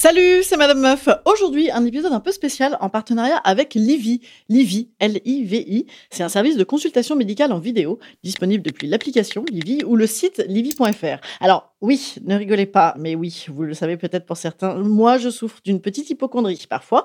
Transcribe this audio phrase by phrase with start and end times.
[0.00, 1.08] Salut, c'est Madame Meuf.
[1.24, 4.20] Aujourd'hui, un épisode un peu spécial en partenariat avec Livy.
[4.48, 9.96] Livy, L-I-V-I, c'est un service de consultation médicale en vidéo disponible depuis l'application Livy ou
[9.96, 11.20] le site livy.fr.
[11.40, 15.30] Alors, oui, ne rigolez pas, mais oui, vous le savez peut-être pour certains, moi je
[15.30, 17.04] souffre d'une petite hypochondrie parfois,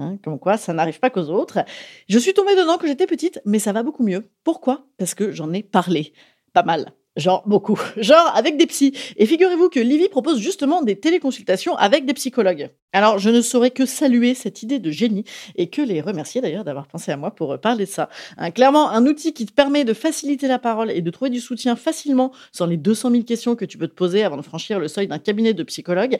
[0.00, 1.60] hein, comme quoi ça n'arrive pas qu'aux autres.
[2.08, 4.28] Je suis tombée dedans quand j'étais petite, mais ça va beaucoup mieux.
[4.42, 4.84] Pourquoi?
[4.98, 6.12] Parce que j'en ai parlé.
[6.52, 6.92] Pas mal.
[7.16, 7.78] Genre beaucoup.
[7.96, 8.96] Genre avec des psys.
[9.16, 12.70] Et figurez-vous que Livy propose justement des téléconsultations avec des psychologues.
[12.94, 15.24] Alors je ne saurais que saluer cette idée de génie
[15.56, 18.08] et que les remercier d'ailleurs d'avoir pensé à moi pour euh, parler de ça.
[18.38, 21.40] Hein, clairement, un outil qui te permet de faciliter la parole et de trouver du
[21.40, 24.78] soutien facilement sans les 200 000 questions que tu peux te poser avant de franchir
[24.78, 26.18] le seuil d'un cabinet de psychologue,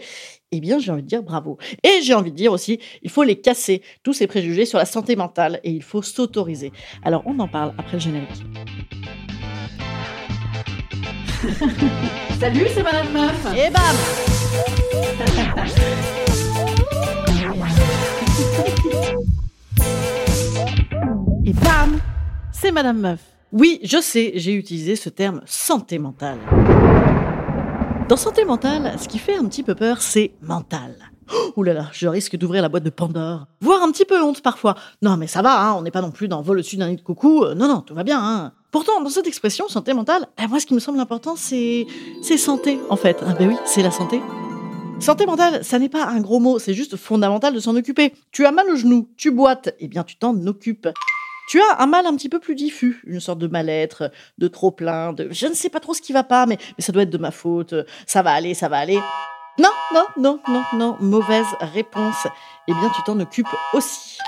[0.50, 1.56] eh bien j'ai envie de dire bravo.
[1.84, 4.86] Et j'ai envie de dire aussi, il faut les casser, tous ces préjugés sur la
[4.86, 6.72] santé mentale et il faut s'autoriser.
[7.02, 8.42] Alors on en parle après le générique.
[12.38, 13.46] Salut, c'est Madame Meuf.
[13.56, 13.96] Et bam
[21.44, 21.98] Et bam
[22.52, 23.18] C'est Madame Meuf.
[23.50, 26.38] Oui, je sais, j'ai utilisé ce terme santé mentale.
[28.08, 30.94] Dans santé mentale, ce qui fait un petit peu peur, c'est mental.
[31.56, 33.46] Ouh là là, je risque d'ouvrir la boîte de Pandore.
[33.60, 34.74] Voire un petit peu honte parfois.
[35.02, 36.96] Non mais ça va, hein, on n'est pas non plus dans vol au-dessus d'un nid
[36.96, 37.44] de coucou.
[37.44, 38.20] Euh, Non, non, tout va bien.
[38.22, 38.52] Hein.
[38.70, 41.86] Pourtant, dans cette expression santé mentale, eh, moi ce qui me semble important, c'est
[42.22, 43.18] c'est santé en fait.
[43.26, 44.20] Ah ben oui, c'est la santé.
[45.00, 48.14] Santé mentale, ça n'est pas un gros mot, c'est juste fondamental de s'en occuper.
[48.30, 50.88] Tu as mal au genou, tu boites, eh bien tu t'en occupes.
[51.48, 55.12] Tu as un mal un petit peu plus diffus, une sorte de mal-être, de trop-plein,
[55.12, 57.10] de je ne sais pas trop ce qui va pas, mais, mais ça doit être
[57.10, 57.74] de ma faute,
[58.06, 59.00] ça va aller, ça va aller.
[59.58, 62.26] Non, non, non, non, non, mauvaise réponse.
[62.68, 64.18] Eh bien, tu t'en occupes aussi.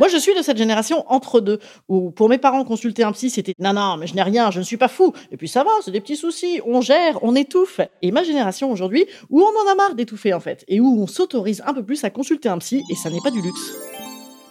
[0.00, 3.30] Moi, je suis de cette génération entre deux, où pour mes parents, consulter un psy,
[3.30, 5.12] c'était non, non, mais je n'ai rien, je ne suis pas fou.
[5.30, 7.80] Et puis ça va, c'est des petits soucis, on gère, on étouffe.
[8.00, 11.06] Et ma génération aujourd'hui, où on en a marre d'étouffer en fait, et où on
[11.06, 13.74] s'autorise un peu plus à consulter un psy, et ça n'est pas du luxe.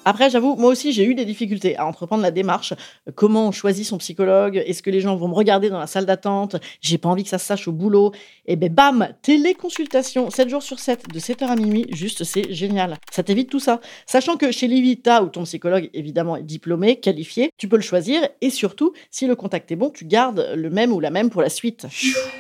[0.10, 2.74] Après, j'avoue, moi aussi, j'ai eu des difficultés à entreprendre la démarche.
[3.14, 4.60] Comment on choisit son psychologue?
[4.66, 6.56] Est-ce que les gens vont me regarder dans la salle d'attente?
[6.82, 8.12] J'ai pas envie que ça se sache au boulot.
[8.48, 12.98] Et ben bam, téléconsultation, 7 jours sur 7, de 7h à minuit, juste c'est génial.
[13.12, 13.82] Ça t'évite tout ça.
[14.08, 18.20] Sachant que chez Livita, où ton psychologue évidemment est diplômé, qualifié, tu peux le choisir
[18.42, 21.44] et surtout, si le contact est bon, tu gardes le même ou la même pour
[21.44, 21.86] la suite.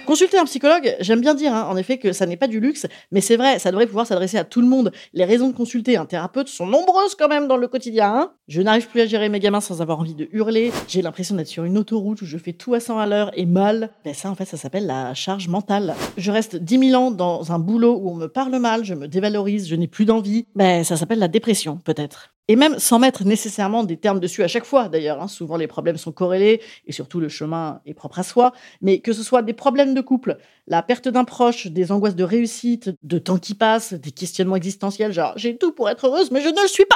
[0.07, 2.87] Consulter un psychologue, j'aime bien dire hein, en effet que ça n'est pas du luxe,
[3.11, 4.91] mais c'est vrai, ça devrait pouvoir s'adresser à tout le monde.
[5.13, 8.31] Les raisons de consulter un thérapeute sont nombreuses quand même dans le quotidien.
[8.47, 10.71] je n'arrive plus à gérer mes gamins sans avoir envie de hurler.
[10.87, 13.45] J'ai l'impression d'être sur une autoroute où je fais tout à 100 à l'heure et
[13.45, 13.91] mal.
[14.03, 15.95] Ben ça, en fait, ça s'appelle la charge mentale.
[16.17, 19.07] Je reste 10 000 ans dans un boulot où on me parle mal, je me
[19.07, 20.45] dévalorise, je n'ai plus d'envie.
[20.55, 22.33] Ben ça s'appelle la dépression, peut-être.
[22.49, 25.21] Et même sans mettre nécessairement des termes dessus à chaque fois, d'ailleurs.
[25.21, 25.27] hein.
[25.27, 28.53] Souvent, les problèmes sont corrélés et surtout, le chemin est propre à soi.
[28.81, 32.23] Mais que ce soit des problèmes de couple, la perte d'un proche, des angoisses de
[32.23, 36.41] réussite, de temps qui passe, des questionnements existentiels, genre j'ai tout pour être heureuse, mais
[36.41, 36.95] je ne le suis pas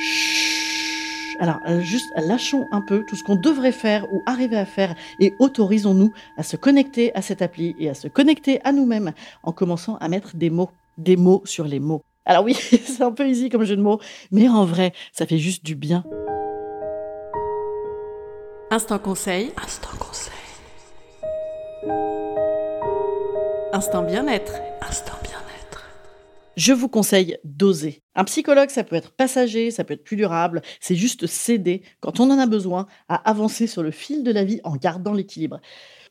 [0.00, 1.36] Chut.
[1.40, 4.94] Alors, euh, juste lâchons un peu tout ce qu'on devrait faire ou arriver à faire
[5.18, 9.12] et autorisons-nous à se connecter à cette appli et à se connecter à nous-mêmes
[9.42, 12.02] en commençant à mettre des mots, des mots sur les mots.
[12.26, 12.54] Alors oui,
[12.84, 15.74] c'est un peu easy comme jeu de mots, mais en vrai, ça fait juste du
[15.74, 16.04] bien.
[18.70, 19.52] Instant conseil.
[19.62, 20.32] Instant conseil.
[23.72, 24.54] Instant bien-être.
[24.80, 25.84] Instant bien-être.
[26.56, 28.02] Je vous conseille d'oser.
[28.14, 30.62] Un psychologue, ça peut être passager, ça peut être plus durable.
[30.80, 34.44] C'est juste céder, quand on en a besoin, à avancer sur le fil de la
[34.44, 35.60] vie en gardant l'équilibre.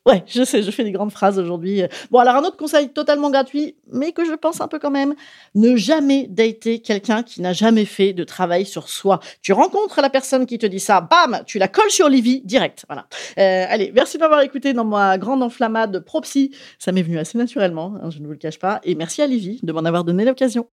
[0.14, 1.82] Ouais, je sais, je fais des grandes phrases aujourd'hui.
[2.12, 5.16] Bon, alors un autre conseil totalement gratuit, mais que je pense un peu quand même.
[5.56, 9.22] Ne jamais dater quelqu'un qui n'a jamais fait de travail sur soi.
[9.42, 12.86] Tu rencontres la personne qui te dit ça, bam, tu la colles sur Livy direct.
[12.90, 13.08] Voilà.
[13.38, 16.52] Euh, allez, merci de m'avoir écouté dans ma grande enflammade pro-psy.
[16.80, 18.82] Ça m'est venu assez naturellement, hein, je ne vous le cache pas.
[18.84, 20.68] Et merci à Livy de m'en avoir donné l'occasion.